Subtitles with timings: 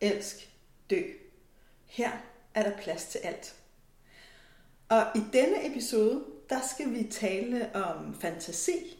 [0.00, 0.50] elsk,
[0.90, 1.02] dø.
[1.86, 2.10] Her
[2.54, 3.54] er der plads til alt.
[4.88, 8.98] Og i denne episode, der skal vi tale om fantasi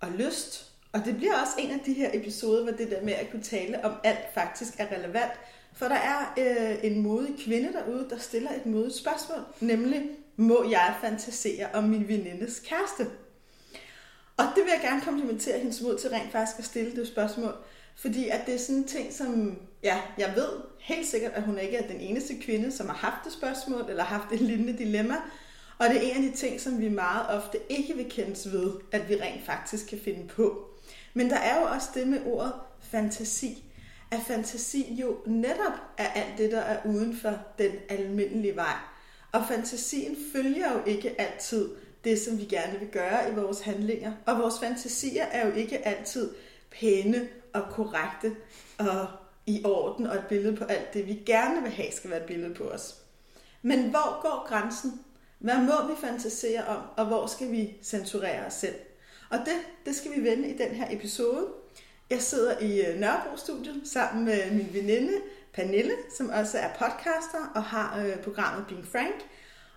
[0.00, 0.72] og lyst.
[0.92, 3.42] Og det bliver også en af de her episoder, hvor det der med at kunne
[3.42, 5.32] tale om alt faktisk er relevant.
[5.72, 10.70] For der er øh, en modig kvinde derude, der stiller et modigt spørgsmål, nemlig, må
[10.70, 13.06] jeg fantasere om min venindes kæreste?
[14.36, 17.54] Og det vil jeg gerne komplimentere hendes mod til rent faktisk at stille det spørgsmål.
[17.96, 21.58] Fordi at det er sådan en ting, som ja, jeg ved helt sikkert, at hun
[21.58, 25.14] ikke er den eneste kvinde, som har haft det spørgsmål, eller haft et lignende dilemma.
[25.78, 28.72] Og det er en af de ting, som vi meget ofte ikke vil kendes ved,
[28.92, 30.70] at vi rent faktisk kan finde på.
[31.14, 33.62] Men der er jo også det med ordet fantasi.
[34.10, 38.76] At fantasi jo netop er alt det, der er uden for den almindelige vej.
[39.32, 41.68] Og fantasien følger jo ikke altid
[42.04, 44.12] det, som vi gerne vil gøre i vores handlinger.
[44.26, 46.30] Og vores fantasier er jo ikke altid
[46.70, 47.28] pæne
[47.62, 48.36] og korrekte
[48.78, 49.06] og
[49.46, 52.26] i orden og et billede på alt det, vi gerne vil have, skal være et
[52.26, 52.96] billede på os.
[53.62, 55.00] Men hvor går grænsen?
[55.38, 58.74] Hvad må vi fantasere om, og hvor skal vi censurere os selv?
[59.30, 59.54] Og det,
[59.86, 61.46] det skal vi vende i den her episode.
[62.10, 65.12] Jeg sidder i øh, Nørrebro-studiet sammen med min veninde
[65.54, 69.14] Pernille, som også er podcaster og har øh, programmet Being Frank.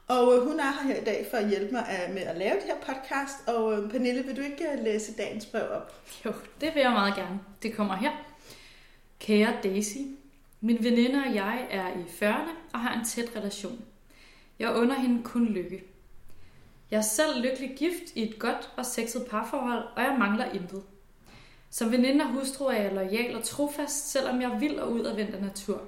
[0.09, 2.55] Og øh, hun er her i dag for at hjælpe mig øh, med at lave
[2.55, 3.47] det her podcast.
[3.47, 5.93] Og øh, Pernille, vil du ikke øh, læse dagens brev op?
[6.25, 7.39] Jo, det vil jeg meget gerne.
[7.63, 8.11] Det kommer her.
[9.19, 9.97] Kære Daisy,
[10.61, 13.85] min veninde og jeg er i 40'erne og har en tæt relation.
[14.59, 15.83] Jeg under hende kun lykke.
[16.91, 20.83] Jeg er selv lykkelig gift i et godt og sexet parforhold, og jeg mangler intet.
[21.69, 25.41] Som veninde og hustru er jeg lojal og trofast, selvom jeg vil og ud af
[25.41, 25.81] natur.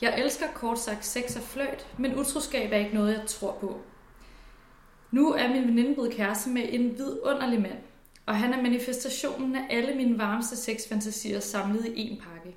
[0.00, 3.80] Jeg elsker kort sagt sex og fløjt, men utroskab er ikke noget, jeg tror på.
[5.10, 7.78] Nu er min veninde blevet kæreste med en vidunderlig mand,
[8.26, 12.56] og han er manifestationen af alle mine varmeste sexfantasier samlet i en pakke.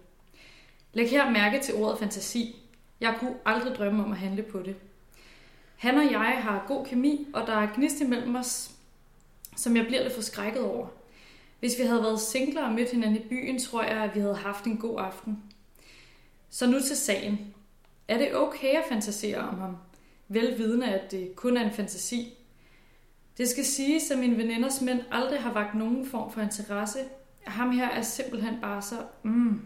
[0.93, 2.55] Læg her mærke til ordet fantasi.
[3.01, 4.75] Jeg kunne aldrig drømme om at handle på det.
[5.77, 8.71] Han og jeg har god kemi, og der er gnist imellem os,
[9.55, 10.87] som jeg bliver lidt forskrækket over.
[11.59, 14.35] Hvis vi havde været singler og mødt hinanden i byen, tror jeg, at vi havde
[14.35, 15.43] haft en god aften.
[16.49, 17.53] Så nu til sagen.
[18.07, 19.77] Er det okay at fantasere om ham?
[20.27, 22.33] Velvidende, at det kun er en fantasi.
[23.37, 26.99] Det skal siges, at mine veninders mænd aldrig har vagt nogen form for interesse.
[27.43, 28.95] Ham her er simpelthen bare så...
[29.23, 29.61] Mm.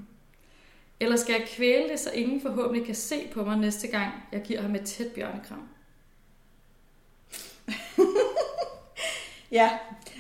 [1.00, 4.42] Eller skal jeg kvæle det, så ingen forhåbentlig kan se på mig næste gang, jeg
[4.42, 5.68] giver ham et tæt bjørnekram?
[9.54, 9.70] Ja,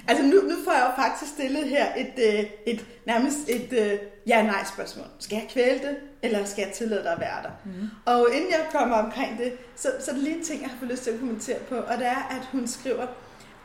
[0.07, 3.99] altså nu, nu får jeg jo faktisk stillet her et, øh, et nærmest et øh,
[4.27, 5.05] ja-nej spørgsmål.
[5.19, 7.51] Skal jeg kvæle det, eller skal jeg tillade dig at være der?
[7.65, 7.89] Mm.
[8.05, 10.77] Og inden jeg kommer omkring det, så, så er det lige en ting, jeg har
[10.79, 13.07] fået lyst til at kommentere på, og det er, at hun skriver,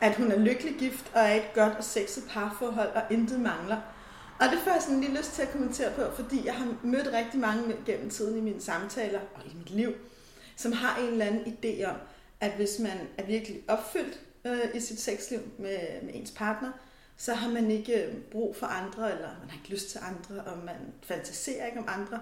[0.01, 3.77] at hun er lykkelig gift og er et godt og sexet parforhold, og intet mangler.
[4.39, 7.09] Og det får jeg sådan lige lyst til at kommentere på, fordi jeg har mødt
[7.13, 9.93] rigtig mange gennem tiden i mine samtaler og i mit liv,
[10.55, 11.95] som har en eller anden idé om,
[12.41, 16.71] at hvis man er virkelig opfyldt øh, i sit sexliv med, med ens partner,
[17.17, 20.43] så har man ikke øh, brug for andre, eller man har ikke lyst til andre,
[20.43, 22.19] og man fantaserer ikke om andre.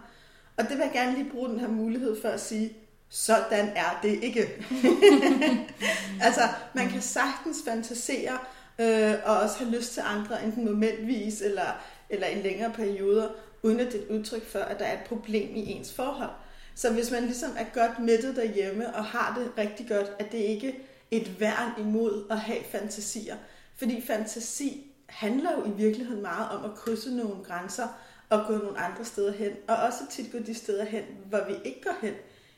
[0.57, 2.73] Og det vil jeg gerne lige bruge den her mulighed for at sige,
[3.09, 4.41] sådan er det ikke.
[6.25, 6.41] altså,
[6.73, 8.37] man kan sagtens fantasere,
[8.79, 13.29] øh, og også have lyst til andre, enten momentvis eller, eller i længere perioder,
[13.63, 16.29] uden at det er et udtryk for, at der er et problem i ens forhold.
[16.75, 20.37] Så hvis man ligesom er godt mættet derhjemme og har det rigtig godt, at det
[20.37, 20.73] ikke er
[21.11, 23.37] et værn imod at have fantasier.
[23.75, 27.87] Fordi fantasi handler jo i virkeligheden meget om at krydse nogle grænser
[28.29, 31.53] og gå nogle andre steder hen, og også tit gå de steder hen, hvor vi
[31.65, 32.13] ikke går hen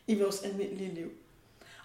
[0.08, 1.12] i vores almindelige liv.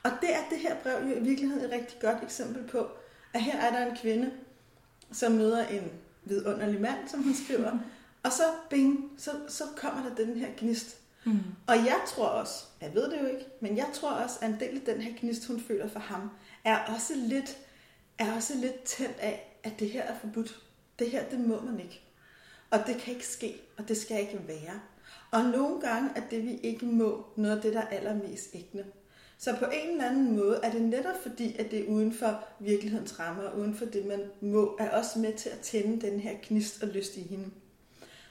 [0.02, 2.86] Og det er det her brev jo i virkeligheden et rigtig godt eksempel på,
[3.32, 4.32] at her er der en kvinde,
[5.12, 5.90] som møder en
[6.24, 7.78] vidunderlig mand, som hun skriver,
[8.22, 10.96] og så bing, så, så kommer der den her gnist.
[11.24, 11.38] Mm.
[11.66, 14.60] Og jeg tror også, jeg ved det jo ikke, men jeg tror også, at en
[14.60, 16.30] del af den her gnist, hun føler for ham,
[16.64, 17.58] er også lidt,
[18.18, 20.60] er også lidt tændt af, at det her er forbudt.
[20.98, 22.00] Det her, det må man ikke.
[22.70, 24.80] Og det kan ikke ske, og det skal ikke være.
[25.30, 28.84] Og nogle gange er det, vi ikke må, noget af det, der er allermest ægne.
[29.38, 32.44] Så på en eller anden måde er det netop fordi, at det er uden for
[32.60, 36.36] virkelighedens rammer, uden for det, man må, er også med til at tænde den her
[36.42, 37.50] gnist og lyst i hende.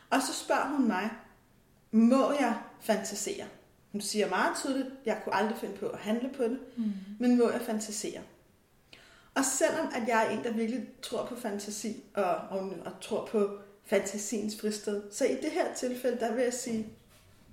[0.10, 1.10] Og så spørger hun mig,
[1.92, 3.46] må jeg fantasere?
[3.94, 6.92] Hun siger meget tydeligt, jeg kunne aldrig finde på at handle på det, mm.
[7.20, 8.22] men må jeg fantasere?
[9.36, 13.26] Og selvom at jeg er en, der virkelig tror på fantasi og, og, og tror
[13.26, 16.88] på fantasiens fristed, så i det her tilfælde, der vil jeg sige,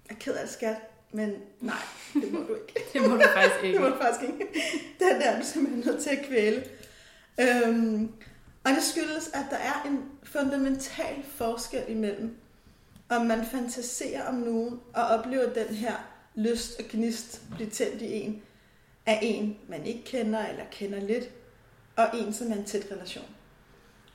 [0.08, 0.76] jeg er ked af det, skat,
[1.12, 1.76] men nej,
[2.14, 2.80] det må du ikke.
[2.92, 3.74] det må du faktisk ikke.
[3.78, 4.46] det må du faktisk ikke.
[4.98, 6.64] Den der er du simpelthen nødt til at kvæle.
[7.40, 8.12] Øhm,
[8.64, 12.36] og det skyldes, at der er en fundamental forskel imellem,
[13.08, 18.12] om man fantaserer om nogen og oplever den her lyst og gnist blive tændt i
[18.12, 18.42] en
[19.06, 21.24] af en, man ikke kender eller kender lidt,
[21.96, 23.24] og en, som er en tæt relation.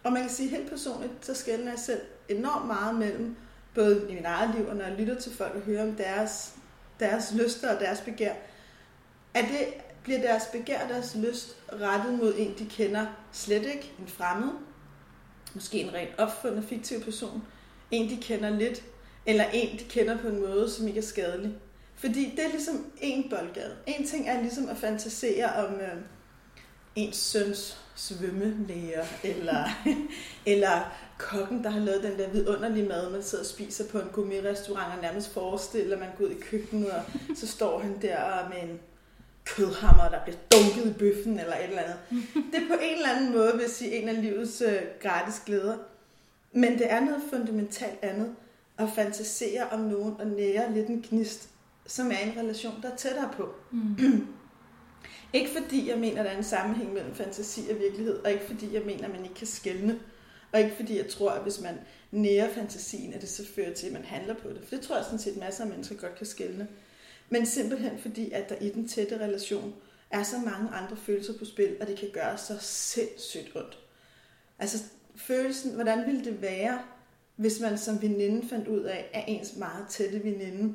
[0.03, 3.35] Og man kan sige helt personligt, så skældner jeg selv enormt meget mellem,
[3.75, 6.53] både i min eget liv, og når jeg lytter til folk og hører om deres,
[6.99, 8.33] deres lyster og deres begær,
[9.33, 9.67] at det
[10.03, 14.53] bliver deres begær og deres lyst rettet mod en, de kender slet ikke, en fremmed,
[15.53, 17.43] måske en rent opfundet fiktiv person,
[17.91, 18.83] en, de kender lidt,
[19.25, 21.55] eller en, de kender på en måde, som ikke er skadelig.
[21.95, 23.75] Fordi det er ligesom en boldgade.
[23.87, 26.01] En ting er ligesom at fantasere om øh,
[26.95, 29.69] ens søns svømmelæger, eller,
[30.53, 34.07] eller kokken, der har lavet den der vidunderlige mad, man sidder og spiser på en
[34.13, 37.03] gourmet-restaurant, og nærmest forestiller, man går ud i køkkenet, og
[37.35, 38.79] så står han der med en
[39.45, 41.97] kødhammer, der bliver dunket i bøffen, eller et eller andet.
[42.33, 45.41] Det er på en eller anden måde, vil jeg sige, en af livets øh, gratis
[45.45, 45.77] glæder.
[46.51, 48.35] Men det er noget fundamentalt andet
[48.77, 51.49] at fantasere om nogen og nære lidt en gnist,
[51.87, 53.49] som er en relation, der er tættere på.
[53.71, 53.97] Mm.
[55.33, 58.73] ikke fordi jeg mener, der er en sammenhæng mellem fantasi og virkelighed, og ikke fordi
[58.73, 59.99] jeg mener, at man ikke kan skelne.
[60.51, 61.79] Og ikke fordi jeg tror, at hvis man
[62.11, 64.61] nærer fantasien, at det så fører til, at man handler på det.
[64.63, 66.67] For det tror jeg sådan set, masser af mennesker godt kan skelne.
[67.29, 69.73] Men simpelthen fordi, at der i den tætte relation
[70.11, 73.77] er så mange andre følelser på spil, og det kan gøre så sindssygt ondt.
[74.59, 74.83] Altså
[75.15, 76.79] følelsen, hvordan ville det være,
[77.35, 80.73] hvis man som veninde fandt ud af, at ens meget tætte veninde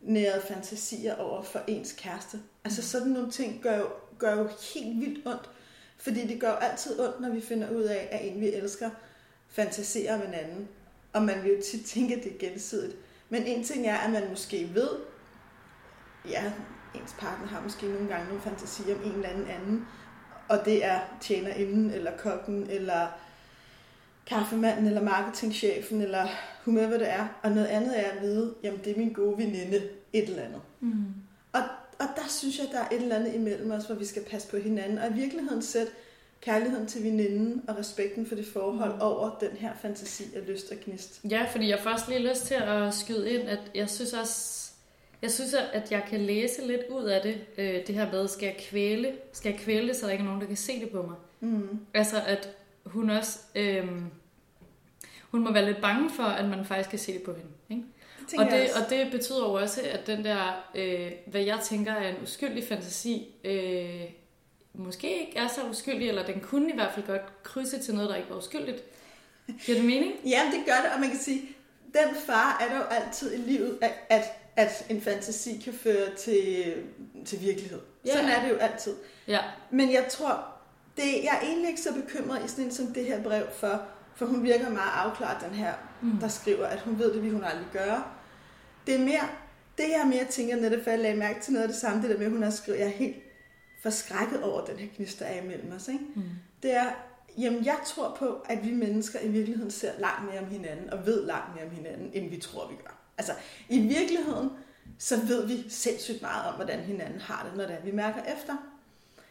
[0.00, 2.40] nærede fantasier over for ens kæreste.
[2.64, 3.86] Altså sådan nogle ting gør jo,
[4.18, 5.50] gør jo helt vildt ondt,
[5.98, 8.90] fordi det gør jo altid ondt, når vi finder ud af, at en vi elsker
[9.48, 10.68] fantaserer om en anden.
[11.12, 12.96] Og man vil jo tit tænke, at det er gensidigt.
[13.28, 14.88] Men en ting er, at man måske ved,
[16.28, 16.52] ja,
[16.94, 19.86] ens partner har måske nogle gange nogle fantasier om en eller anden anden,
[20.48, 23.06] og det er tjenerinden, eller kokken, eller
[24.26, 26.26] kaffemanden, eller marketingchefen, eller
[26.66, 27.26] whomever det er.
[27.42, 29.82] Og noget andet er at vide, jamen det er min gode veninde,
[30.12, 30.60] et eller andet.
[30.80, 31.04] Mm.
[31.52, 31.60] Og,
[31.98, 34.48] og der synes jeg, der er et eller andet imellem os, hvor vi skal passe
[34.48, 34.98] på hinanden.
[34.98, 35.92] Og i virkeligheden sætte
[36.40, 39.00] kærligheden til veninden og respekten for det forhold mm.
[39.00, 41.20] over den her fantasi af lyst og gnist.
[41.30, 44.70] Ja, fordi jeg først lige lyst til at skyde ind, at jeg synes også,
[45.22, 48.46] jeg synes, at jeg kan læse lidt ud af det, øh, det her med, skal
[48.46, 50.90] jeg kvæle, skal jeg kvæle det, så der ikke er nogen, der kan se det
[50.90, 51.16] på mig.
[51.40, 51.78] Mm.
[51.94, 52.48] Altså, at
[52.90, 53.88] hun også, øh,
[55.30, 57.50] hun må være lidt bange for, at man faktisk kan se det på hende.
[57.70, 57.82] Ikke?
[58.30, 61.92] Det og, det, og det betyder jo også, at den der, øh, hvad jeg tænker
[61.92, 64.00] er en uskyldig fantasi, øh,
[64.74, 68.10] måske ikke er så uskyldig, eller den kunne i hvert fald godt krydse til noget,
[68.10, 68.82] der ikke var uskyldigt.
[69.64, 70.12] Giver det mening?
[70.34, 71.40] Ja, det gør det, og man kan sige,
[71.92, 74.24] den far er der jo altid i livet, at, at,
[74.56, 76.74] at en fantasi kan føre til,
[77.24, 77.80] til virkelighed.
[78.06, 78.12] Ja.
[78.12, 78.94] Sådan er det jo altid.
[79.28, 79.40] Ja.
[79.70, 80.44] Men jeg tror,
[80.96, 83.82] det, jeg er egentlig ikke så bekymret i sådan en som det her brev for,
[84.14, 86.18] for hun virker meget afklaret, den her, mm.
[86.18, 88.04] der skriver, at hun ved, det vil hun aldrig gøre.
[88.86, 89.28] Det er mere,
[89.78, 92.10] det jeg mere tænker netop, for jeg lagde mærke til noget af det samme, det
[92.10, 93.16] der med, at hun har skrevet, jeg er helt
[93.82, 95.88] forskrækket over den her gnist, der er imellem os.
[95.88, 96.04] Ikke?
[96.14, 96.22] Mm.
[96.62, 96.90] Det er,
[97.38, 101.06] jamen jeg tror på, at vi mennesker i virkeligheden ser langt mere om hinanden, og
[101.06, 102.96] ved langt mere om hinanden, end vi tror, vi gør.
[103.18, 103.32] Altså,
[103.68, 104.50] i virkeligheden,
[104.98, 108.22] så ved vi sindssygt meget om, hvordan hinanden har det, når det er, vi mærker
[108.22, 108.56] efter.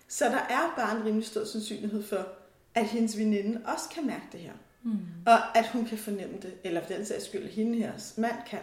[0.10, 2.28] Så der er bare en rimelig stor sandsynlighed for,
[2.76, 4.54] at hendes veninde også kan mærke det her.
[4.84, 5.00] Mm.
[5.26, 8.60] Og at hun kan fornemme det, eller for den sags skyld, hende her mand kan.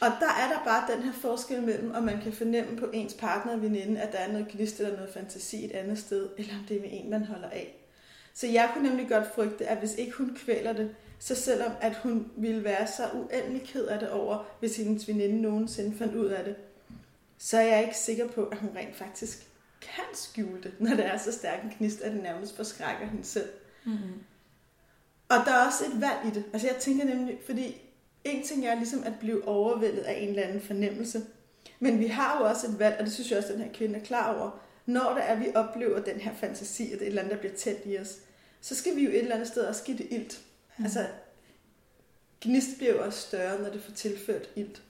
[0.00, 3.14] Og der er der bare den her forskel mellem, om man kan fornemme på ens
[3.14, 6.54] partner og veninde, at der er noget gnist eller noget fantasi et andet sted, eller
[6.54, 7.76] om det er med en, man holder af.
[8.34, 11.96] Så jeg kunne nemlig godt frygte, at hvis ikke hun kvæler det, så selvom at
[11.96, 16.26] hun ville være så uendelig ked af det over, hvis hendes veninde nogensinde fandt ud
[16.26, 16.56] af det,
[17.38, 19.48] så er jeg ikke sikker på, at hun rent faktisk
[19.84, 23.24] kan skjule det, når det er så stærk en knist, at det nærmest forskrækker hende
[23.24, 23.48] selv.
[23.84, 24.22] Mm-hmm.
[25.28, 26.44] Og der er også et valg i det.
[26.52, 27.80] Altså jeg tænker nemlig, fordi
[28.24, 31.22] en ting er ligesom at blive overvældet af en eller anden fornemmelse,
[31.80, 33.72] men vi har jo også et valg, og det synes jeg også, at den her
[33.72, 34.50] kvinde er klar over,
[34.86, 37.40] når det er, vi oplever den her fantasi, at det er et eller andet, der
[37.40, 38.16] bliver tændt i os,
[38.60, 40.40] så skal vi jo et eller andet sted også give det ilt.
[40.78, 40.84] Mm.
[40.84, 41.06] Altså,
[42.40, 44.82] gnist bliver jo også større, når det får tilført ilt.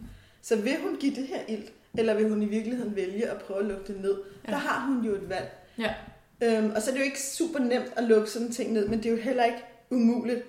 [0.43, 3.61] Så vil hun give det her ilt, eller vil hun i virkeligheden vælge at prøve
[3.61, 4.17] at lukke det ned?
[4.47, 4.53] Ja.
[4.53, 5.51] Der har hun jo et valg.
[5.79, 5.95] Ja.
[6.43, 8.99] Øhm, og så er det jo ikke super nemt at lukke sådan ting ned, men
[8.99, 10.45] det er jo heller ikke umuligt.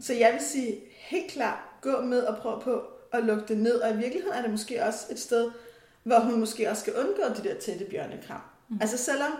[0.00, 2.82] Så jeg vil sige helt klart, gå med og prøve på
[3.12, 3.74] at lukke det ned.
[3.74, 5.50] Og i virkeligheden er det måske også et sted,
[6.02, 8.40] hvor hun måske også skal undgå de der tætte bjørnekram.
[8.68, 8.78] Mm.
[8.80, 9.32] Altså selvom,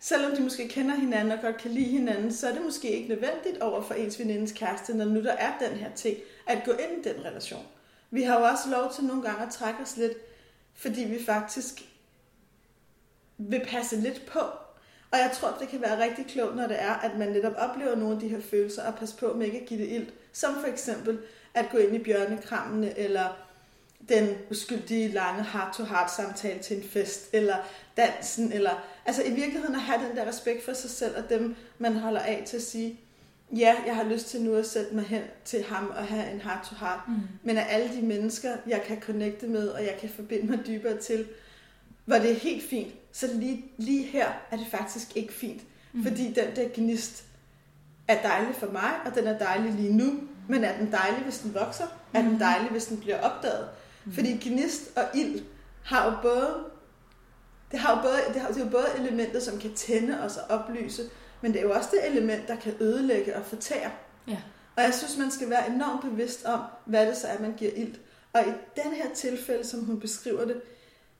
[0.00, 3.08] selvom de måske kender hinanden og godt kan lide hinanden, så er det måske ikke
[3.08, 6.72] nødvendigt over for ens venindes kæreste, når nu der er den her ting, at gå
[6.72, 7.64] ind i den relation.
[8.10, 10.12] Vi har jo også lov til nogle gange at trække os lidt,
[10.80, 11.82] fordi vi faktisk
[13.38, 14.40] vil passe lidt på.
[15.10, 17.96] Og jeg tror, det kan være rigtig klogt, når det er, at man netop oplever
[17.96, 20.06] nogle af de her følelser, og passe på med ikke at give det ild.
[20.32, 21.18] Som for eksempel
[21.54, 23.46] at gå ind i bjørnekrammene, eller
[24.08, 27.56] den uskyldige lange heart-to-heart samtale til en fest, eller
[27.96, 31.56] dansen, eller altså i virkeligheden at have den der respekt for sig selv, og dem
[31.78, 33.00] man holder af til at sige,
[33.56, 36.40] ja, jeg har lyst til nu at sætte mig hen til ham og have en
[36.40, 37.14] heart-to-heart, mm.
[37.42, 40.96] men af alle de mennesker, jeg kan connecte med, og jeg kan forbinde mig dybere
[40.96, 41.26] til,
[42.04, 45.62] hvor det er helt fint, så lige, lige her er det faktisk ikke fint.
[45.92, 46.02] Mm.
[46.02, 47.24] Fordi den der gnist
[48.08, 51.38] er dejlig for mig, og den er dejlig lige nu, men er den dejlig, hvis
[51.38, 51.84] den vokser?
[51.84, 52.18] Mm.
[52.18, 52.38] Er den mm.
[52.38, 53.68] dejlig, hvis den bliver opdaget?
[54.04, 54.12] Mm.
[54.12, 55.42] Fordi gnist og ild
[55.84, 56.70] har jo både
[57.70, 60.36] det har jo både, det har, det er jo både elementer, som kan tænde os
[60.36, 61.02] og oplyse,
[61.40, 63.90] men det er jo også det element, der kan ødelægge og fortære.
[64.28, 64.38] Ja.
[64.76, 67.70] Og jeg synes, man skal være enormt bevidst om, hvad det så er, man giver
[67.76, 67.94] ild.
[68.32, 70.62] Og i den her tilfælde, som hun beskriver det,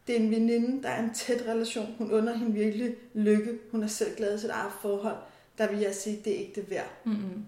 [0.07, 1.95] det er en veninde, der er en tæt relation.
[1.99, 3.59] Hun under hende virkelig lykke.
[3.71, 5.17] Hun er selv glad i sit eget forhold.
[5.59, 6.91] Der vil jeg sige, det er ikke det værd.
[7.05, 7.45] Mm-hmm.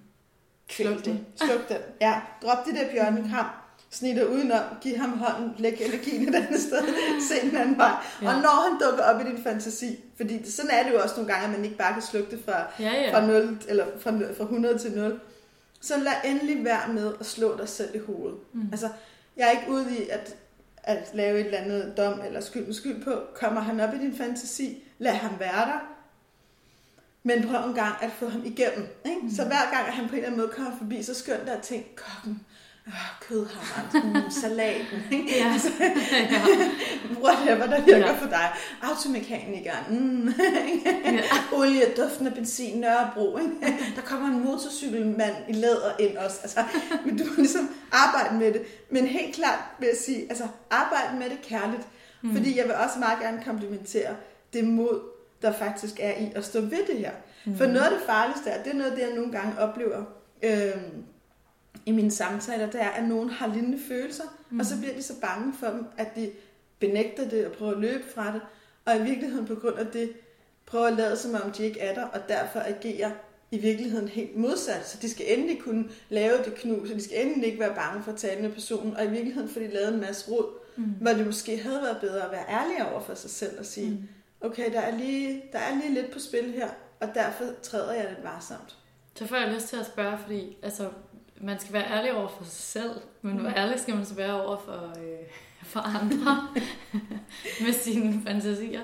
[0.69, 1.25] Sluk det.
[1.37, 1.77] Sluk den.
[2.01, 3.47] Ja, drop det der bjørnekram.
[3.93, 6.83] Snitter udenom, giv ham hånden, læg energien et andet sted,
[7.29, 7.93] se en anden vej.
[8.23, 8.29] Ja.
[8.29, 11.33] Og når han dukker op i din fantasi, fordi sådan er det jo også nogle
[11.33, 13.19] gange, at man ikke bare kan slukke det fra, ja, ja.
[13.19, 15.21] fra, 0, eller fra, fra 100 til 0,
[15.81, 18.39] så lad endelig være med at slå dig selv i hovedet.
[18.53, 18.69] Mm.
[18.73, 18.89] Altså,
[19.37, 20.37] jeg er ikke ude i, at
[20.83, 23.21] at lave et eller andet dom eller skyld med skyld på.
[23.35, 25.89] Kommer han op i din fantasi, lad ham være der.
[27.23, 28.87] Men prøv en gang at få ham igennem.
[29.05, 29.21] Ikke?
[29.23, 29.31] Mm.
[29.31, 31.57] Så hver gang, at han på en eller anden måde kommer forbi, så skønt der
[31.57, 32.47] at tænke, kokken,
[32.87, 35.39] øh, kødhammeren, mm, salaten, ikke?
[35.39, 35.53] Ja.
[35.53, 35.71] Altså,
[37.23, 38.13] whatever, der virker ja.
[38.13, 38.51] for dig.
[38.83, 40.29] Automekanikeren, mm,
[41.05, 41.21] ja.
[41.59, 43.51] olie, duften af benzin, Nørrebro, ikke?
[43.97, 46.39] der kommer en motorcykelmand i læder ind også.
[46.43, 46.65] Altså,
[47.05, 48.63] men du må ligesom arbejde med det.
[48.91, 51.83] Men helt klart vil jeg sige, altså arbejde med det kærligt,
[52.23, 52.37] mm.
[52.37, 54.17] fordi jeg vil også meget gerne komplimentere
[54.53, 55.01] det mod,
[55.43, 57.13] der faktisk er i at stå ved det her.
[57.45, 57.57] Mm.
[57.57, 60.05] For noget af det farligste er, det er noget af det, jeg nogle gange oplever,
[60.43, 60.83] øh,
[61.87, 64.61] i mine samtaler, det er, at nogen har lignende følelser, mm.
[64.61, 66.31] og så bliver de så bange for dem, at de
[66.79, 68.41] benægter det og prøver at løbe fra det,
[68.85, 70.13] og i virkeligheden på grund af det,
[70.67, 73.11] prøver at lade som om de ikke er der, og derfor agerer
[73.51, 74.89] i virkeligheden helt modsat.
[74.89, 78.03] Så de skal endelig kunne lave det knus, så de skal endelig ikke være bange
[78.03, 80.47] for at tale med personen, og i virkeligheden får de lavet en masse råd,
[80.77, 80.85] mm.
[81.01, 83.91] hvor det måske havde været bedre at være ærlig over for sig selv og sige,
[83.91, 84.09] mm.
[84.41, 86.69] okay, der er, lige, der er lige lidt på spil her,
[87.01, 88.77] og derfor træder jeg lidt varsomt.
[89.15, 90.89] Så får jeg lyst til at spørge, fordi altså,
[91.43, 93.55] man skal være ærlig over for sig selv, men hvor mm.
[93.57, 95.29] ærlig skal man så være over for, øh,
[95.63, 96.49] for andre
[97.65, 98.81] med sine fantasier?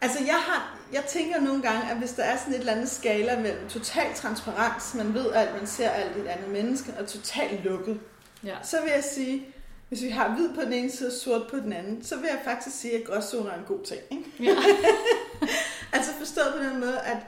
[0.00, 2.88] Altså jeg har, jeg tænker nogle gange, at hvis der er sådan et eller andet
[2.88, 7.64] skala mellem total transparens, man ved alt, man ser alt et andet menneske, og totalt
[7.64, 8.00] lukket,
[8.44, 8.56] ja.
[8.62, 9.46] så vil jeg sige,
[9.88, 12.26] hvis vi har hvid på den ene side og sort på den anden, så vil
[12.26, 14.00] jeg faktisk sige, at gråzone er en god ting.
[14.10, 14.24] Ikke?
[14.40, 14.56] Ja.
[15.96, 17.18] altså forstået på den måde, at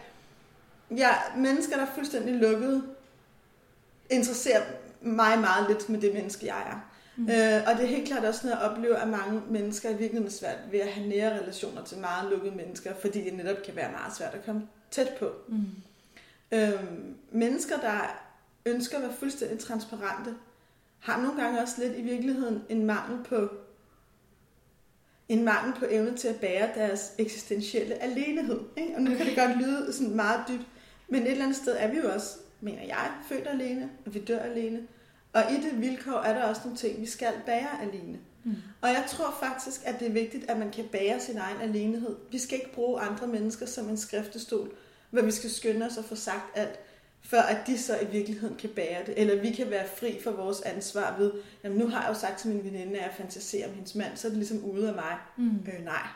[0.91, 2.83] ja, mennesker, der er fuldstændig lukket,
[4.11, 4.63] interesserer
[5.01, 6.91] mig meget lidt med det menneske, jeg er.
[7.17, 7.29] Mm.
[7.29, 10.33] Øh, og det er helt klart også noget, jeg oplever, at mange mennesker er virkelig
[10.33, 13.91] svært ved at have nære relationer til meget lukkede mennesker, fordi det netop kan være
[13.91, 15.31] meget svært at komme tæt på.
[15.49, 15.67] Mm.
[16.53, 16.83] Øh,
[17.33, 18.21] mennesker, der
[18.67, 20.35] ønsker at være fuldstændig transparente,
[20.99, 23.49] har nogle gange også lidt i virkeligheden en mangel på
[25.29, 28.61] en mangel på evne til at bære deres eksistentielle alenehed.
[28.77, 28.95] Ikke?
[28.97, 30.67] Og nu kan det godt lyde sådan meget dybt,
[31.09, 34.19] men et eller andet sted er vi jo også mener jeg, født alene, og vi
[34.19, 34.81] dør alene.
[35.33, 38.19] Og i det vilkår er der også nogle ting, vi skal bære alene.
[38.45, 38.55] Mm.
[38.81, 42.17] Og jeg tror faktisk, at det er vigtigt, at man kan bære sin egen alenehed.
[42.31, 44.71] Vi skal ikke bruge andre mennesker som en skriftestol,
[45.11, 46.79] hvor vi skal skynde os og få sagt alt,
[47.23, 49.15] før at de så i virkeligheden kan bære det.
[49.17, 51.33] Eller vi kan være fri for vores ansvar ved,
[51.65, 54.17] jamen nu har jeg jo sagt til min veninde, at jeg fantaserer om hendes mand,
[54.17, 55.17] så er det ligesom ude af mig.
[55.37, 55.67] Mm.
[55.67, 56.07] Øh, nej.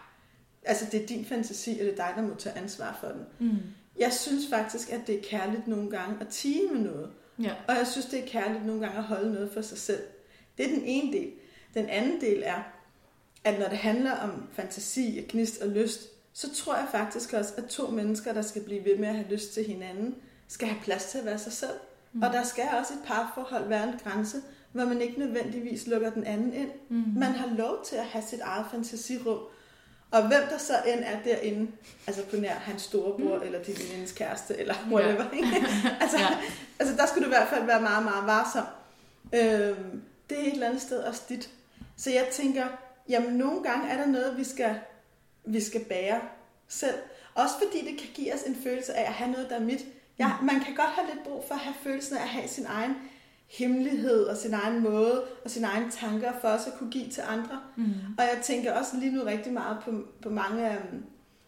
[0.64, 3.48] Altså det er din fantasi, og det er dig, der må tage ansvar for den.
[3.48, 3.58] Mm.
[3.98, 7.10] Jeg synes faktisk, at det er kærligt nogle gange at tige med noget.
[7.42, 7.52] Ja.
[7.68, 10.02] Og jeg synes, det er kærligt nogle gange at holde noget for sig selv.
[10.58, 11.30] Det er den ene del.
[11.74, 12.62] Den anden del er,
[13.44, 16.00] at når det handler om fantasi, gnist og lyst,
[16.32, 19.28] så tror jeg faktisk også, at to mennesker, der skal blive ved med at have
[19.30, 20.14] lyst til hinanden,
[20.48, 21.74] skal have plads til at være sig selv.
[22.12, 22.22] Mm.
[22.22, 26.24] Og der skal også et parforhold være en grænse, hvor man ikke nødvendigvis lukker den
[26.24, 26.70] anden ind.
[26.88, 27.04] Mm.
[27.16, 29.38] Man har lov til at have sit eget fantasirum,
[30.10, 31.70] og hvem der så end er derinde,
[32.06, 33.42] altså på nær hans storebror, mm.
[33.42, 35.24] eller din venindes kæreste, eller whatever.
[35.32, 35.96] Ja.
[36.00, 36.28] altså, ja.
[36.78, 38.64] altså, der skulle du i hvert fald være meget, meget varsom.
[39.32, 41.50] Øhm, det er et eller andet sted også dit.
[41.96, 42.66] Så jeg tænker,
[43.08, 44.78] jamen nogle gange er der noget, vi skal,
[45.44, 46.20] vi skal bære
[46.68, 46.98] selv.
[47.34, 49.84] Også fordi det kan give os en følelse af at have noget, der er mit.
[50.18, 52.66] Ja, man kan godt have lidt brug for at have følelsen af at have sin
[52.66, 52.96] egen
[53.48, 57.22] hemmelighed og sin egen måde og sine egne tanker for os at kunne give til
[57.28, 57.60] andre.
[57.76, 57.84] Mm.
[58.18, 59.90] Og jeg tænker også lige nu rigtig meget på,
[60.22, 60.78] på mange af,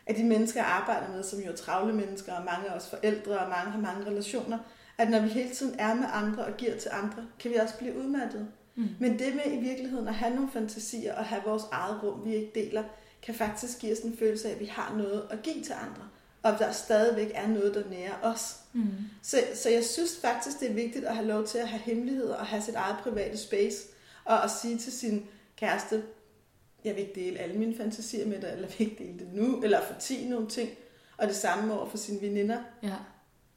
[0.06, 2.90] af de mennesker, jeg arbejder med, som jo er travle mennesker, og mange af os
[2.90, 4.58] forældre, og mange har mange relationer,
[4.98, 7.78] at når vi hele tiden er med andre og giver til andre, kan vi også
[7.78, 8.48] blive udmattet.
[8.76, 8.88] Mm.
[8.98, 12.34] Men det med i virkeligheden at have nogle fantasier og have vores eget rum, vi
[12.34, 12.82] ikke deler,
[13.22, 16.09] kan faktisk give os en følelse af, at vi har noget at give til andre
[16.42, 18.56] og der stadigvæk er noget, der nærer os.
[18.72, 18.88] Mm.
[19.22, 22.36] Så, så jeg synes faktisk, det er vigtigt at have lov til at have hemmeligheder
[22.36, 23.76] og have sit eget private space,
[24.24, 26.02] og at sige til sin kæreste,
[26.84, 29.28] jeg vil ikke dele alle mine fantasier med dig, eller jeg vil ikke dele det
[29.32, 30.70] nu, eller fortige nogle ting,
[31.16, 32.58] og det samme over for sine veninder.
[32.82, 32.94] Ja.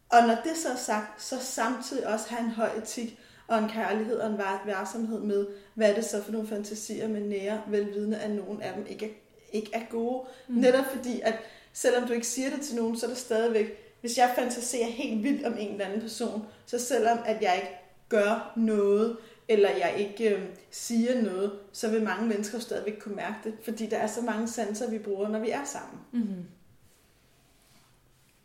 [0.10, 3.70] Og når det så er sagt, så samtidig også have en høj etik, og en
[3.70, 8.18] kærlighed og en værsomhed med, hvad er det så for nogle fantasier, med nære, velvidende,
[8.18, 9.10] at nogen af dem ikke er,
[9.54, 10.28] ikke er gode.
[10.48, 10.56] Mm.
[10.56, 11.36] Netop fordi, at
[11.74, 15.24] selvom du ikke siger det til nogen, så er det stadigvæk, hvis jeg fantaserer helt
[15.24, 17.78] vildt om en eller anden person, så selvom at jeg ikke
[18.10, 23.38] gør noget, eller jeg ikke øh, siger noget, så vil mange mennesker stadigvæk kunne mærke
[23.44, 26.00] det, fordi der er så mange sanser, vi bruger, når vi er sammen.
[26.12, 26.46] Mm-hmm.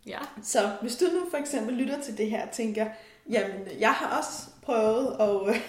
[0.07, 0.19] Ja.
[0.43, 2.87] Så hvis du nu for eksempel lytter til det her og tænker,
[3.31, 5.63] jamen jeg har også prøvet at,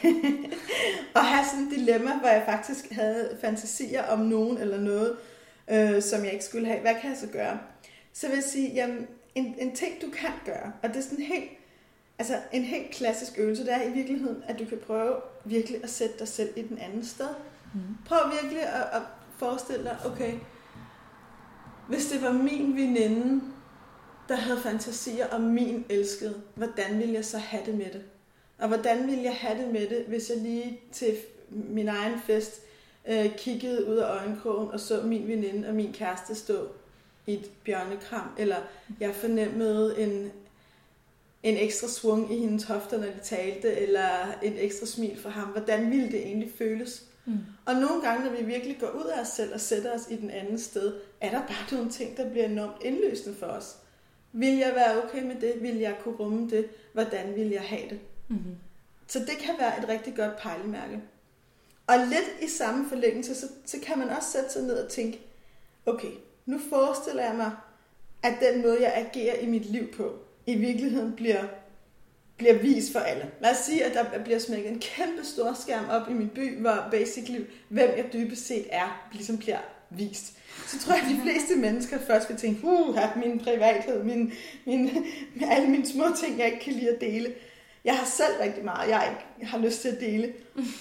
[1.22, 5.18] at have sådan et dilemma, hvor jeg faktisk havde fantasier om nogen eller noget,
[5.72, 6.80] øh, som jeg ikke skulle have.
[6.80, 7.60] Hvad kan jeg så gøre?
[8.14, 11.26] Så vil jeg sige, jamen, en, en ting, du kan gøre, og det er sådan
[11.26, 11.50] helt,
[12.20, 15.90] altså en helt klassisk øvelse, det er i virkeligheden, at du kan prøve virkelig at
[15.90, 17.30] sætte dig selv i den anden sted.
[17.74, 17.80] Mm.
[18.06, 19.02] Prøv virkelig at, at
[19.38, 20.34] forestille dig, okay,
[21.88, 23.42] hvis det var min veninde,
[24.30, 28.04] der havde fantasier om min elskede, hvordan ville jeg så have det med det?
[28.58, 31.18] Og hvordan ville jeg have det med det, hvis jeg lige til
[31.50, 32.62] min egen fest
[33.10, 36.68] øh, kiggede ud af øjenkrogen og så min veninde og min kæreste stå
[37.28, 38.56] i et bjørnekram, eller
[39.00, 40.32] jeg fornemmede en,
[41.44, 45.48] en ekstra svung i hendes hofter, når de talte, eller et ekstra smil fra ham.
[45.48, 47.04] Hvordan ville det egentlig føles?
[47.26, 47.38] Mm.
[47.66, 50.16] Og nogle gange, når vi virkelig går ud af os selv og sætter os i
[50.16, 53.78] den anden sted, er der bare nogle ting, der bliver enormt indløsende for os.
[54.32, 55.54] Vil jeg være okay med det?
[55.62, 56.66] Vil jeg kunne rumme det?
[56.94, 58.00] Hvordan vil jeg have det?
[58.28, 58.56] Mm-hmm.
[59.08, 61.02] Så det kan være et rigtig godt pejlemærke.
[61.90, 65.20] Og lidt i samme forlængelse, så, så kan man også sætte sig ned og tænke,
[65.86, 66.12] okay,
[66.46, 67.52] nu forestiller jeg mig,
[68.24, 70.14] at den måde, jeg agerer i mit liv på,
[70.46, 71.44] i virkeligheden bliver,
[72.38, 73.32] bliver vist for alle.
[73.42, 76.62] Lad os sige, at der bliver smækket en kæmpe stor skærm op i min by,
[76.62, 80.34] hvor basically, hvem jeg dybest set er, ligesom bliver vist.
[80.68, 84.34] Så tror jeg, at de fleste mennesker først vil tænke, uh, min privathed, min,
[84.66, 84.90] min,
[85.52, 87.34] alle mine små ting, jeg ikke kan lide at dele.
[87.86, 90.34] Jeg har selv rigtig meget, jeg ikke har lyst til at dele,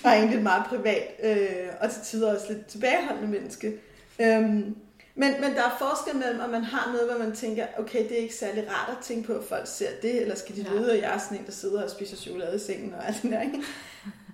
[0.05, 3.73] og er egentlig meget privat, øh, og til tider også lidt tilbageholdende menneske.
[4.21, 4.77] Øhm,
[5.15, 8.13] men, men der er forskel mellem, om man har noget, hvor man tænker, okay, det
[8.13, 10.71] er ikke særlig rart at tænke på, at folk ser det, eller skal de ja.
[10.71, 13.23] vide, at jeg er sådan en, der sidder og spiser chokolade i sengen og alt
[13.23, 13.63] det der, ikke?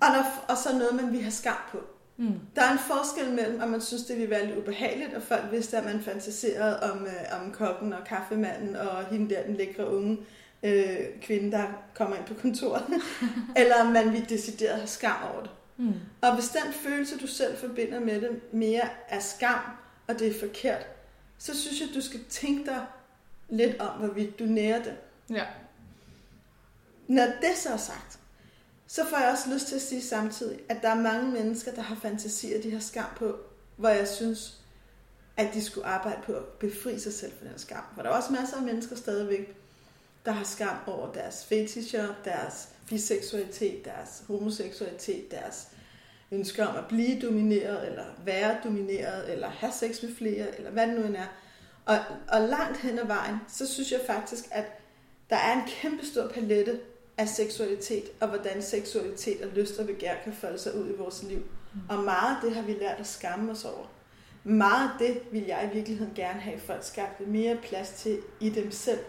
[0.01, 1.77] Og, når, og så noget, man vil have skam på.
[2.17, 2.39] Mm.
[2.55, 5.43] Der er en forskel mellem, om man synes, det vil være lidt ubehageligt, og folk
[5.51, 9.95] vidste, at man fantaserede om, øh, om kokken og kaffemanden og hende der, den lækre
[9.95, 10.17] unge,
[10.65, 12.85] øh, kvinde, der kommer ind på kontoret,
[13.59, 15.51] eller om man vil decideret have skam over det.
[15.77, 15.93] Mm.
[16.21, 19.59] Og hvis den følelse, du selv forbinder med det, mere er skam,
[20.07, 20.87] og det er forkert,
[21.37, 22.85] så synes jeg, du skal tænke dig
[23.49, 24.97] lidt om, hvorvidt du nærer det.
[25.29, 25.45] Ja.
[27.07, 28.19] Når det så er sagt,
[28.87, 31.81] så får jeg også lyst til at sige samtidig, at der er mange mennesker, der
[31.81, 33.35] har fantasier, de har skam på,
[33.75, 34.61] hvor jeg synes,
[35.37, 37.83] at de skulle arbejde på at befri sig selv fra den skam.
[37.95, 39.55] For der er også masser af mennesker stadigvæk,
[40.25, 45.67] der har skam over deres fetischer, deres biseksualitet, deres homoseksualitet, deres
[46.31, 50.87] ønsker om at blive domineret, eller være domineret, eller have sex med flere, eller hvad
[50.87, 51.27] det nu end er.
[51.85, 54.65] Og, og langt hen ad vejen, så synes jeg faktisk, at
[55.29, 56.79] der er en kæmpe stor palette
[57.17, 61.23] af seksualitet, og hvordan seksualitet og lyst og begær kan folde sig ud i vores
[61.23, 61.39] liv.
[61.39, 61.79] Mm.
[61.89, 63.91] Og meget af det har vi lært at skamme os over.
[64.43, 68.19] Meget af det vil jeg i virkeligheden gerne have, at folk skabte mere plads til
[68.39, 68.99] i dem selv,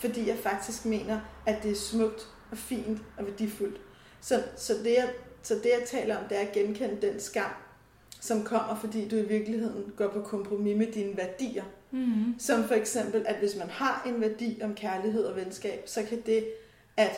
[0.00, 3.80] fordi jeg faktisk mener, at det er smukt og fint og værdifuldt.
[4.20, 7.50] Så, så, det, jeg, så det, jeg taler om, det er at genkende den skam,
[8.20, 11.64] som kommer, fordi du i virkeligheden går på kompromis med dine værdier.
[11.90, 12.34] Mm-hmm.
[12.38, 16.22] Som for eksempel, at hvis man har en værdi om kærlighed og venskab, så kan
[16.26, 16.46] det
[16.96, 17.10] at,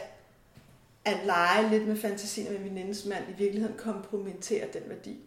[1.05, 5.21] at lege lidt med fantasien med min mand i virkeligheden kompromittere den værdi.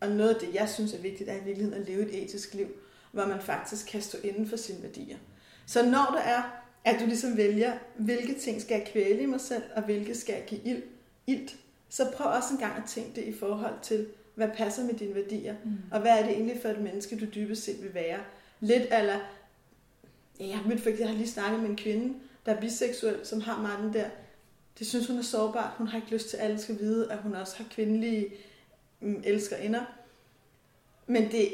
[0.00, 2.54] Og noget af det, jeg synes er vigtigt, er i virkeligheden at leve et etisk
[2.54, 2.68] liv,
[3.12, 5.16] hvor man faktisk kan stå inden for sine værdier.
[5.66, 6.42] Så når der er
[6.84, 10.32] at du ligesom vælger, hvilke ting skal jeg kvæle i mig selv, og hvilke skal
[10.32, 10.82] jeg give ild,
[11.26, 11.48] ild
[11.88, 15.14] så prøv også en gang at tænke det i forhold til, hvad passer med dine
[15.14, 15.70] værdier, Mm.
[15.90, 18.18] og hvad er det egentlig for et menneske, du dybest set vil være.
[18.60, 19.18] Lidt eller,
[20.40, 22.14] ja, jeg mødt, jeg har lige snakket med en kvinde,
[22.46, 24.08] der er biseksuel, som har meget den der,
[24.78, 27.18] det synes hun er sårbart, hun har ikke lyst til, at alle skal vide, at
[27.18, 28.28] hun også har kvindelige
[29.00, 29.84] mm, elskerinder.
[31.06, 31.48] Men det,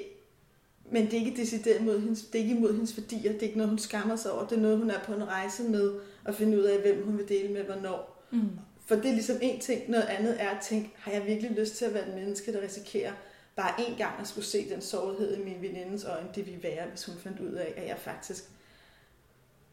[0.90, 3.46] men det er ikke decideret imod hendes, det er ikke imod hendes værdier, det er
[3.46, 5.94] ikke noget, hun skammer sig over, det er noget, hun er på en rejse med,
[6.24, 8.26] at finde ud af, hvem hun vil dele med, hvornår.
[8.30, 8.50] Mm.
[8.86, 9.90] For det er ligesom en ting.
[9.90, 12.62] Noget andet er at tænke, har jeg virkelig lyst til at være et menneske, der
[12.62, 13.12] risikerer
[13.56, 16.86] bare én gang at skulle se den sårhed i min venindes øjne, det ville være,
[16.88, 18.44] hvis hun fandt ud af, at jeg faktisk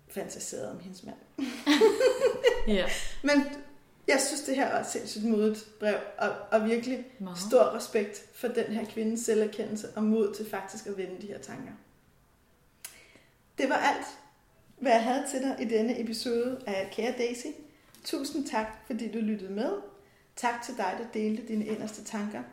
[0.10, 1.15] fantaserede om hendes mand.
[2.67, 2.86] Ja,
[3.23, 3.32] Men
[4.07, 7.37] jeg synes, det her var et sindssygt modigt brev, og, og virkelig meget.
[7.37, 11.39] stor respekt for den her kvindes selverkendelse og mod til faktisk at vende de her
[11.39, 11.71] tanker.
[13.57, 14.05] Det var alt,
[14.77, 17.47] hvad jeg havde til dig i denne episode af Kære Daisy.
[18.03, 19.71] Tusind tak, fordi du lyttede med.
[20.35, 22.43] Tak til dig, der delte dine inderste tanker.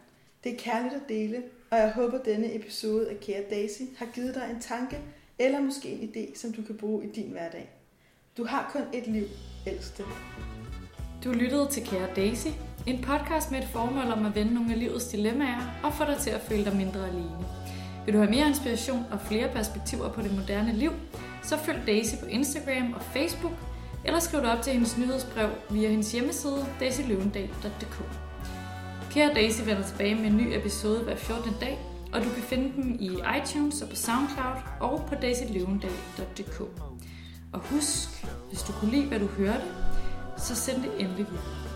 [0.44, 4.34] Det er kærligt at dele, og jeg håber, denne episode af Kære Daisy har givet
[4.34, 5.00] dig en tanke
[5.38, 7.70] eller måske en idé, som du kan bruge i din hverdag.
[8.36, 9.26] Du har kun et liv.
[9.66, 10.06] Elsk det.
[11.24, 12.46] Du lyttede til Kære Daisy,
[12.86, 16.16] en podcast med et formål om at vende nogle af livets dilemmaer og få dig
[16.18, 17.46] til at føle dig mindre alene.
[18.04, 20.92] Vil du have mere inspiration og flere perspektiver på det moderne liv,
[21.42, 23.52] så følg Daisy på Instagram og Facebook,
[24.04, 28.02] eller skriv dig op til hendes nyhedsbrev via hendes hjemmeside daisyløvendal.dk.
[29.10, 31.52] Kære Daisy vender tilbage med en ny episode hver 14.
[31.60, 31.78] dag,
[32.12, 33.10] og du kan finde dem i
[33.42, 36.60] iTunes og på SoundCloud og på daisyløvendal.dk.
[37.52, 39.79] Og husk, hvis du kunne lide, hvad du hørte,
[40.40, 41.69] så send det endelig videre.